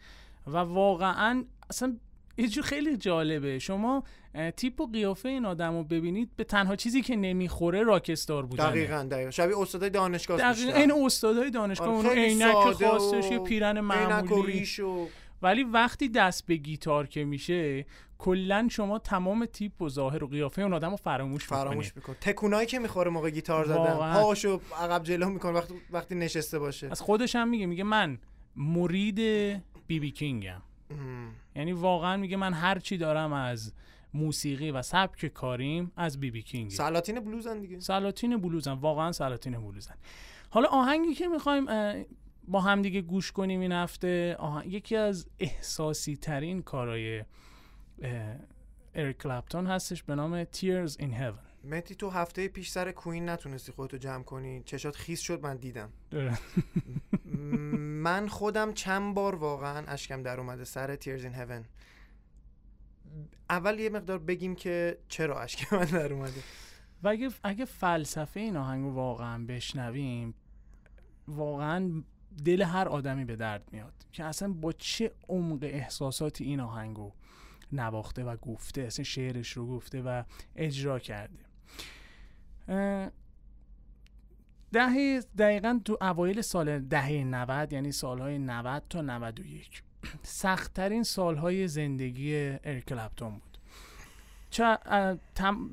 [0.46, 1.96] و واقعا اصلا
[2.38, 3.59] یه خیلی جالبه.
[3.59, 4.05] شما
[4.57, 8.70] تیپ و قیافه این آدم رو ببینید به تنها چیزی که نمی‌خوره راکستار بودنه.
[8.70, 9.31] دقیقاً دقیقاً.
[9.31, 14.66] شبیه استادای دانشگاه دقیقا این استادای دانشگاه آره، اون عینک خاصش یه پیرن معمولی.
[14.83, 15.07] و
[15.42, 17.87] ولی وقتی دست به گیتار که میشه
[18.18, 22.16] کلا شما تمام تیپ و ظاهر و قیافه اون آدم رو فراموش می‌کنید فراموش می‌کنه
[22.20, 24.14] تکونایی که می‌خوره موقع گیتار زدن.
[24.14, 26.88] پاشو عقب جلو می‌کنه وقتی وقتی نشسته باشه.
[26.90, 28.18] از خودش هم میگه میگه من
[28.57, 29.18] مرید
[29.87, 30.62] بی بی کینگم.
[31.57, 33.72] یعنی واقعا میگه من هر چی دارم از
[34.16, 37.81] موسیقی و سبک کاریم از بی بی کینگ سلاطین بلوزن دیگه.
[37.81, 39.94] سلاطین بلوزن واقعا سلاطین بلوزن.
[40.50, 41.66] حالا آهنگی که می‌خوایم
[42.48, 44.72] با همدیگه گوش کنیم این هفته آهنگ...
[44.72, 47.24] یکی از احساسی ترین کارهای
[48.94, 51.46] اریک کلپتون هستش به نام Tears in Heaven.
[51.64, 55.92] متی تو هفته پیش سر کوین نتونستی خودتو جمع کنی؟ چشات خیس شد من دیدم.
[57.24, 61.64] م- من خودم چند بار واقعا اشکم در اومده سر تیرز این هیون
[63.50, 66.42] اول یه مقدار بگیم که چرا اشک من در اومده.
[67.02, 70.35] و اگه, اگه فلسفه این آهنگ رو واقعا بشنویم
[71.28, 72.02] واقعا
[72.44, 77.12] دل هر آدمی به درد میاد که اصلا با چه عمق احساساتی این آهنگ رو
[77.72, 80.22] نواخته و گفته اصلا شعرش رو گفته و
[80.56, 81.46] اجرا کرده.
[84.72, 89.82] دهه دقیقا تو اوایل سال دهه 90 یعنی سالهای 90 تا 91
[90.22, 93.58] سختترین سالهای زندگی اریک کلپتون بود.
[94.50, 94.78] چه
[95.34, 95.70] تم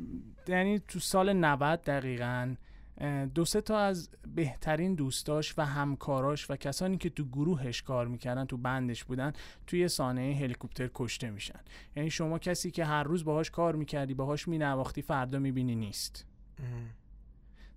[0.47, 2.55] یعنی تو سال 90 دقیقا
[3.35, 8.45] دو سه تا از بهترین دوستاش و همکاراش و کسانی که تو گروهش کار می‌کردن
[8.45, 9.33] تو بندش بودن
[9.67, 11.59] توی سانحه هلیکوپتر کشته میشن.
[11.95, 16.25] یعنی شما کسی که هر روز باهاش کار می‌کردی باهاش مینواختی فردا می‌بینی نیست.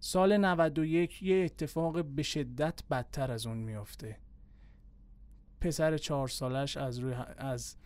[0.00, 4.18] سال 91 یه اتفاق به شدت بدتر از اون میافته.
[5.66, 7.76] پسر چهار سالش از روی از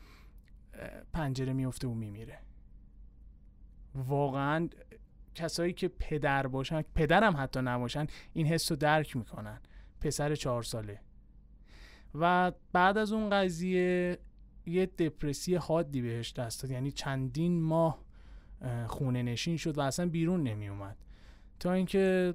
[1.12, 2.38] پنجره میفته و میمیره.
[3.94, 4.68] واقعا
[5.34, 9.60] کسایی که پدر باشن پدرم حتی نباشن این حس رو درک می‌کنن.
[10.00, 11.00] پسر چهار ساله.
[12.14, 14.18] و بعد از اون قضیه
[14.66, 16.70] یه دپرسی حادی بهش دست داد.
[16.70, 18.04] یعنی چندین ماه
[18.62, 20.96] اه، خونه نشین شد و اصلا بیرون نمی اومد
[21.60, 22.34] تا اینکه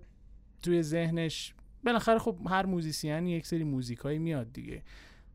[0.64, 1.54] توی ذهنش
[1.84, 4.84] بالاخره خب هر موزیسین یک سری موزیکایی میاد دیگه.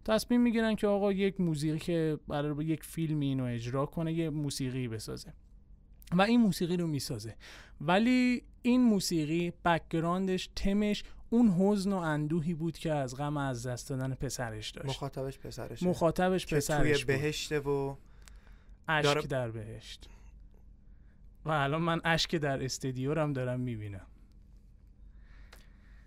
[0.05, 4.88] تصمیم می‌گیرن که آقا یک موسیقی که برای یک فیلم اینو اجرا کنه یه موسیقی
[4.88, 5.32] بسازه.
[6.12, 7.36] و این موسیقی رو می‌سازه.
[7.80, 13.88] ولی این موسیقی بکگراندش تمش اون حزن و اندوهی بود که از غم از دست
[13.90, 14.88] دادن پسرش داشت.
[14.88, 15.86] مخاطبش پسرشه.
[15.86, 17.16] مخاطبش پسرش توی.
[17.16, 17.96] بهشته و
[18.88, 20.09] اشک در بهشت.
[21.44, 24.07] و الان من اشک در استدیو هم دارم می‌بینم.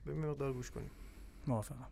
[0.06, 0.92] به مقدار گوش کنیم.
[1.48, 1.88] موافقم.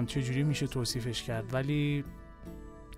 [0.00, 2.04] نمی‌دونم چجوری میشه توصیفش کرد ولی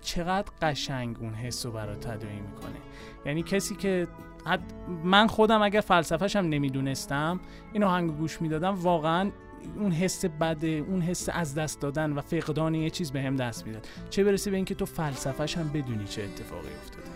[0.01, 2.79] چقدر قشنگ اون حس رو برات تداعی می‌کنه.
[3.25, 4.07] یعنی کسی که
[4.45, 4.73] حد
[5.03, 7.39] من خودم اگر فلسفهش هم نمی‌دونستم
[7.73, 9.31] این آهنگ گوش می‌دادم واقعا
[9.77, 13.67] اون حس بده اون حس از دست دادن و فقدان یه چیز به هم دست
[13.67, 13.87] می‌داد.
[14.09, 17.09] چه برسه به اینکه تو فلسفهش هم بدونی چه اتفاقی افتاده.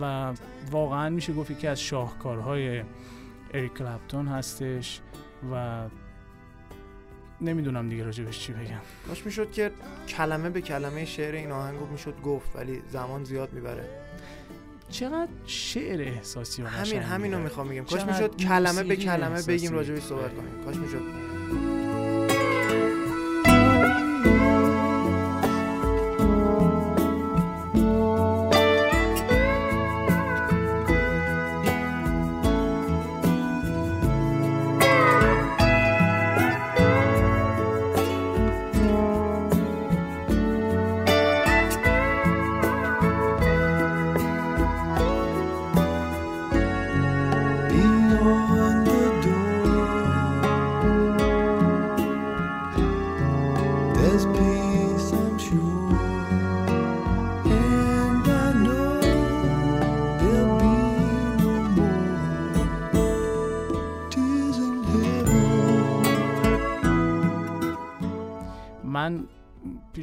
[0.00, 0.32] و
[0.70, 2.82] واقعا میشه گفت یکی از شاهکارهای
[3.54, 5.00] اریک کلپتون هستش
[5.52, 5.84] و
[7.44, 8.80] نمی‌دونم دیگه راجبش چی بگم.
[9.08, 9.70] کاش می‌شد که
[10.08, 13.84] کلمه به کلمه شعر این آهنگو می‌شد گفت ولی زمان زیاد می‌بره.
[14.90, 17.38] چقدر شعر احساسی و همین همینو.
[17.38, 17.84] می‌خوام بگم.
[17.84, 19.42] کاش می‌شد کلمه به کلمه.
[19.42, 20.64] بگیم راجبش صحبت کنیم.
[20.64, 21.33] کاش می‌شد.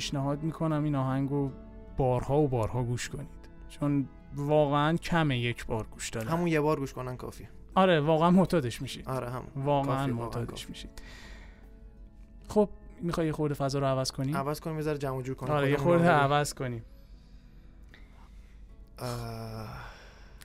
[0.01, 1.51] پیشنهاد می‌کنم این آهنگو
[1.97, 3.49] بارها و بارها گوش کنید.
[3.69, 6.27] چون واقعا کمه یک بار گوش دادن.
[6.27, 9.09] همون یه بار گوش کنن کافی آره واقعا معتادش میشید.
[9.09, 10.69] آره هم واقعا معتادش.
[10.69, 10.89] میشید.
[12.47, 12.69] خب
[13.01, 15.53] می‌خوای یه خورده فضا رو عوض کنیم عوض کنیم یه ذره جمع جور کنیم.
[15.53, 16.15] آره یه خورده رو.
[16.15, 16.83] عوض کنیم.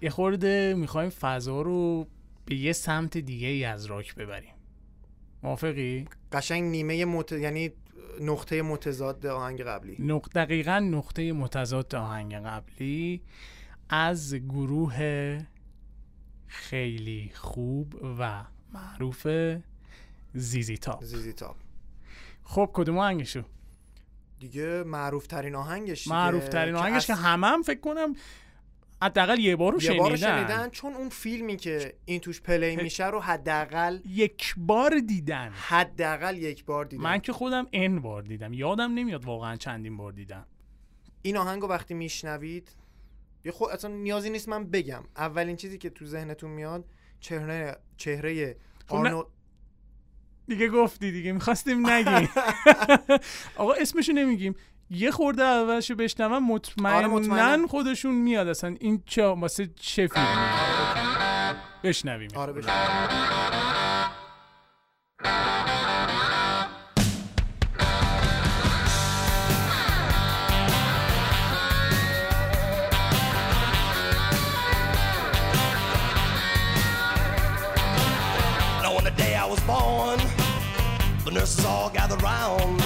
[0.03, 2.07] یه خورده می‌خوایم فضا رو
[2.45, 4.55] به یه سمت دیگه ای از راک ببریم.
[5.43, 7.33] موافقی؟ قشنگ نیمه مت...
[7.33, 7.73] یعنی
[8.21, 9.97] نقطه متضاد آهنگ قبلی.
[9.99, 10.29] نق...
[10.35, 13.23] دقیقا نقطه متضاد آهنگ قبلی
[13.89, 15.39] از گروه
[16.47, 19.27] خیلی خوب و معروف
[20.35, 21.57] زیزی تاپ زیزی تاپ
[22.45, 23.43] خب کدوم آهنگشو؟
[24.41, 28.15] دیگه معروف ترین آهنگش معروف ترین آهنگش که از- هم فکر کنم
[29.03, 32.41] حداقل یه بار رو یه بار رو شنیدن شنیدن چون اون فیلمی که این توش
[32.41, 38.01] پلی میشه رو حداقل یک بار دیدن حداقل یک بار دیدن من که خودم ان
[38.01, 38.53] بار دیدم.
[38.53, 40.47] یادم نمیاد واقعا چندین بار دیدم.
[41.23, 42.77] این آهنگ رو وقتی میشنوید
[43.45, 45.05] یه خود اصلا نیازی نیست من بگم.
[45.17, 46.85] اولین چیزی که تو ذهنتون میاد
[47.21, 49.27] چهره چهره خب آرنولد
[50.49, 52.29] دیگه گفتی دیگه می‌خواستیم نگیم.
[53.57, 54.55] آقا اسمشو نمیگیم.
[54.91, 57.67] یه خورده اولشو بشنوم مطمئنا آره،.
[57.67, 58.49] خودشون میاد.
[58.49, 60.29] اصلا این چه واسه چه فیلمی
[61.85, 62.31] بشنویم.
[62.35, 62.69] آره بشه
[78.83, 80.19] Now, on the day I was born,
[81.25, 82.86] the nurses all gathered round.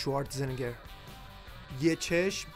[0.00, 0.72] شوارتزنگر.
[1.80, 2.48] یه چشم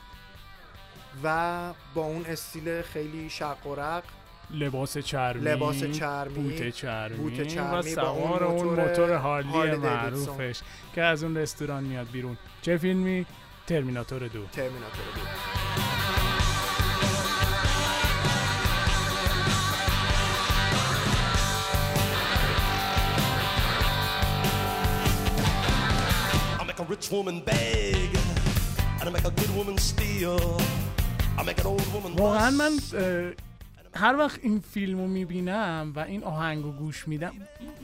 [1.24, 4.03] و با اون استیل خیلی شق و رق.
[4.51, 9.49] لباس چرمی لباس چرمی، بوت چرمی بوت چرمی و سوار اون اون موتور موتور هارلی
[9.49, 10.61] هارلی معروفش
[10.95, 12.38] که از اون رستوران میاد بیرون.
[12.62, 13.26] چه فیلمی؟
[13.66, 14.47] ترمیناتور دو.
[14.47, 15.84] ترمیناتور بود
[26.74, 28.10] make a rich woman beg
[28.98, 30.40] and I make a good woman steal.
[31.38, 32.70] I make an old woman واقعا من
[33.94, 37.32] هر وقت این فیلمو می‌بینم و این آهنگو گوش میدم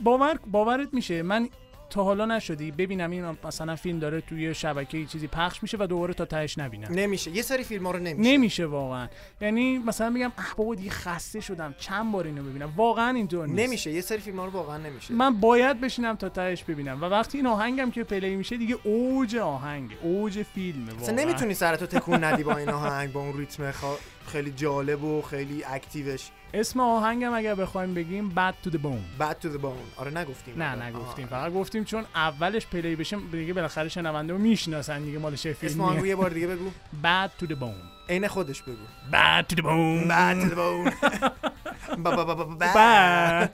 [0.03, 1.21] باور باورت میشه.
[1.21, 1.49] من
[1.91, 6.13] تا حالا نشدی؟ ببینم این مثلا فیلم داره توی شبکه چیزی پخش میشه و دوباره
[6.13, 6.87] تا تهش نبینم.
[6.91, 7.31] نمیشه.
[7.31, 8.31] یه سری فیلم ها رو نمیشه.
[8.31, 9.07] نمیشه واقعا.
[9.41, 11.75] یعنی مثلا میگم اه بابا دیگه خسته شدم.
[11.77, 13.59] چند بار اینو ببینم؟ واقعا اینطور نیست.
[13.59, 13.91] نمیشه.
[13.91, 15.13] یه سری فیلم ها رو واقعا نمیشه.
[15.13, 17.01] من باید بشینم تا تهش ببینم.
[17.01, 21.25] و وقتی این آهنگم که play میشه دیگه اوج آهنگ اوج اصلا واقعا.
[21.25, 25.63] نمی‌تونی سرتو تکون ندی با این آهنگ با اون ریتم خا- خیلی جالب و خیلی
[25.63, 26.29] active ش.
[26.53, 30.63] اسم آهنگم اگر بخوایم بگیم Bad to the Bone Bad to the bone آره نگفتیم
[30.63, 30.85] نه آره.
[30.85, 31.27] نگفتیم.
[31.27, 35.93] فقط گفتیم چون اولش play بشه دیگه بالاخره شنونده می‌شناسن دیگه مال چه اسم آهنگو
[35.95, 36.69] فیلمیه یه بار دیگه بگو
[37.03, 38.75] Bad to the Bone عین خودش بگو
[39.11, 40.91] Bad to the Bone Bad to the bone
[42.03, 43.51] با- با-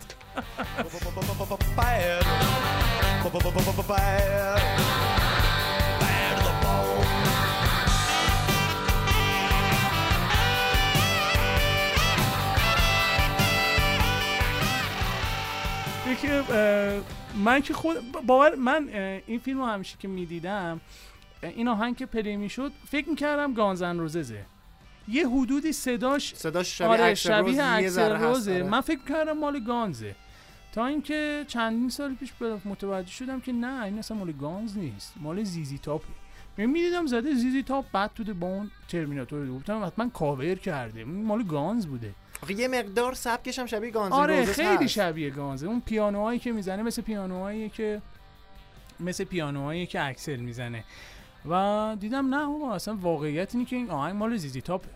[16.15, 17.03] که اه،
[17.43, 18.89] من که خود باور من
[19.27, 20.81] این فیلم رو همیشه که می‌دیدم
[21.43, 24.45] این آهنگ که پلی می‌شد فکر می‌کردم گانزن روززه.
[25.07, 28.53] یه حدودی صداش صداش شبیه آره روز، شبیه هست، روزه.
[28.53, 28.63] آره.
[28.63, 30.15] من فکر کردم مال گانزه.
[30.73, 32.33] تا اینکه چندین سال پیش
[32.65, 36.05] متوجه شدم که نه این اصلا مال گانز نیست مال ZZ Top ه.
[36.57, 39.55] من می‌دیدم زده ZZ Top بعد تو اون ترمیناتور رو.
[39.55, 41.05] گفتم حتما کاور کرده.
[41.05, 42.13] مال گانز بوده.
[42.43, 44.87] آخه یه مقدار سبکش هم شبیه گانز آره خیلی هست.
[44.87, 48.01] شبیه گانزه اون پیانوهایی که می‌زنه مثل پیانوهایی که
[48.99, 50.83] مثل پیانوهایی که اکسل می‌زنه
[51.49, 54.89] و دیدم نه بابا اصلا واقعیت اینه که این آهنگ مال زیزی تاپه.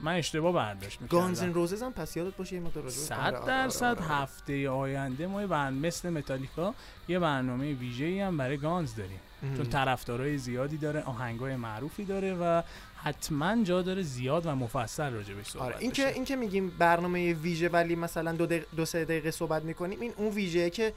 [0.00, 3.30] من اشتباه برداشت می‌کردم گانز روزز هم پس یادت باشه یه مقدار راجع به- آره،
[3.30, 4.00] صد آره، درصد آره،.
[4.04, 6.74] هفته آینده ما یه برن- مثل متالیکا
[7.08, 9.56] یه برنامه ویژه‌ای هم برای گانز داریم مهم.
[9.56, 12.62] چون طرفدارای زیادی داره آهنگای معروفی داره و
[12.96, 15.90] حتما جا داره زیاد و مفصل راجبش صحبت آره این.
[15.90, 18.62] که این که میگیم برنامه ویژه ولی مثلا دو, دق...
[18.76, 20.92] دو سه دقیقه صحبت می‌کنیم این اون ویژه که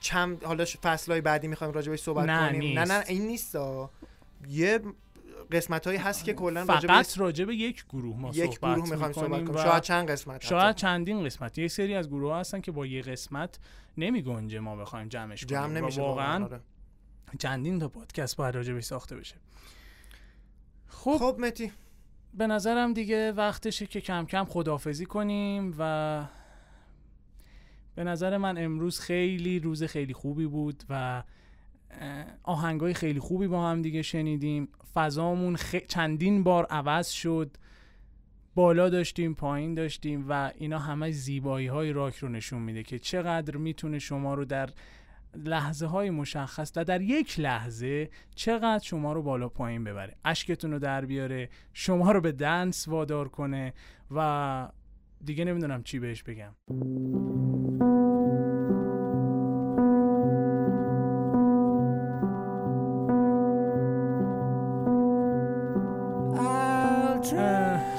[0.00, 2.92] چند حالا فصلهای بعدی می‌خوایم راجع بهش صحبت نه، کنیم نه نیست.
[2.92, 3.56] نه این نیست
[4.48, 4.80] یه
[5.52, 9.12] قسمت هایی هست که کلا راجع به فقط یک گروه ما یک صحبت گروه می‌خوایم
[9.12, 9.62] صحبت کنیم.
[9.62, 10.80] شاید چند قسمت شاید حتی.
[10.80, 11.58] چندین قسمت.
[11.58, 13.58] یه سری از گروه ها هستن که با یه قسمت
[13.98, 15.76] نمی گنجه ما بخوایم جمعش جمع کنیم.
[15.76, 16.60] نمیشه واقعا آره.
[17.38, 19.36] چندین تا پادکست باید راجبش ساخته بشه.
[20.86, 21.16] خب.
[21.18, 21.72] خب متی.
[22.34, 26.24] به نظرم دیگه وقتشه که کم کم خدافزی کنیم و
[27.94, 31.22] به نظر من امروز خیلی روز خیلی خوبی بود و
[32.42, 34.68] آهنگای خیلی خوبی با هم دیگه شنیدیم.
[34.94, 37.56] فضامون خ- چندین بار عوض شد.
[38.54, 43.56] بالا داشتیم پایین داشتیم و اینا همه زیبایی های راک رو نشون میده که چقدر
[43.56, 44.70] می‌تونه شما رو در
[45.36, 50.16] لحظه های مشخص و در یک لحظه چقدر شما رو بالا پایین ببره.
[50.24, 53.72] اشکتون رو در بیاره شما رو به دنس وادار کنه
[54.10, 54.68] و
[55.24, 56.54] دیگه نمی‌دونم چی بهش بگم.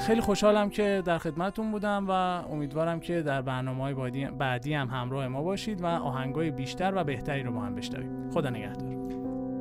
[0.07, 2.11] خیلی خوشحالم که در خدمتتون بودم و
[2.51, 7.03] امیدوارم که در برنامه های بعدی, بعدی هم همراه ما باشید و آهنگای بیشتر و
[7.03, 8.31] بهتری رو با هم بشنویم.
[8.33, 8.95] خدا نگهدار.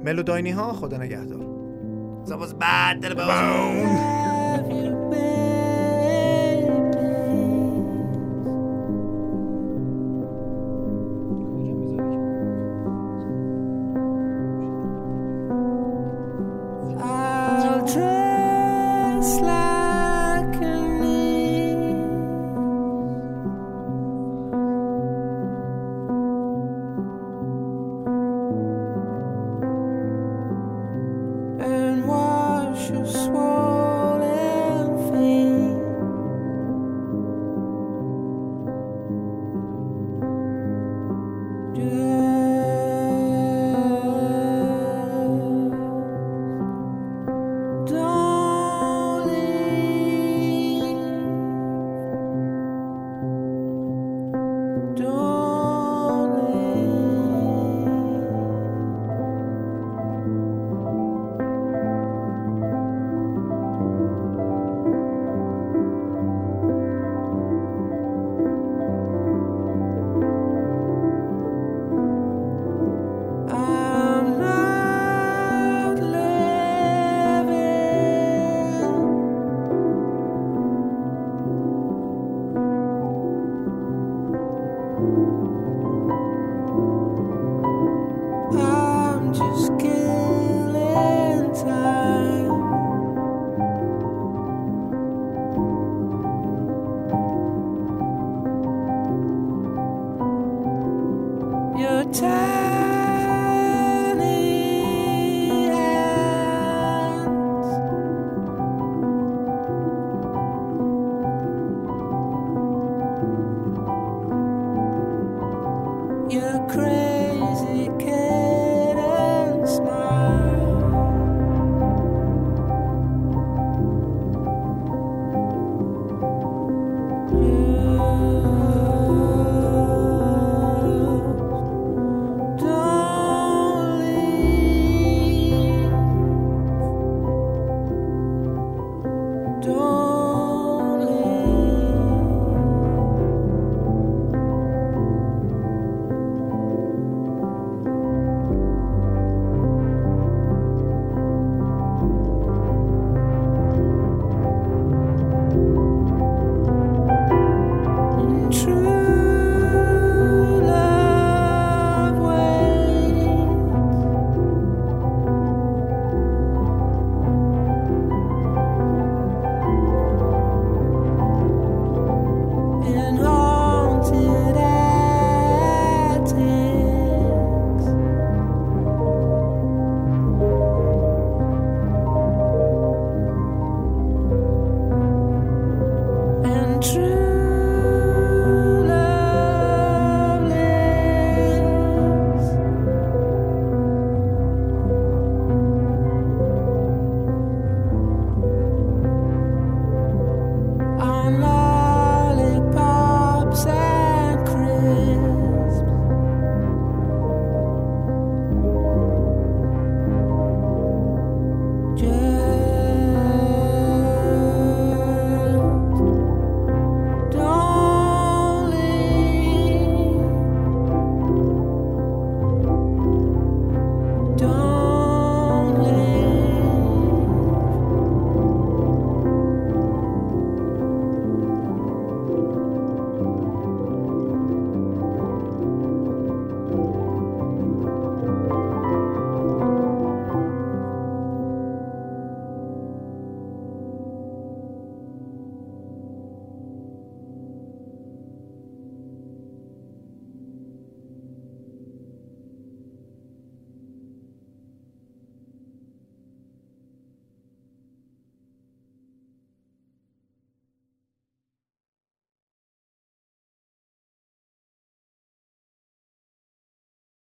[0.05, 1.47] ملوداینی ها خدا نگهدار.